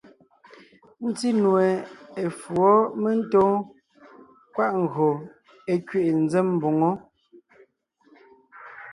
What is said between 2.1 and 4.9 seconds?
efǔɔ mentóon kwaʼ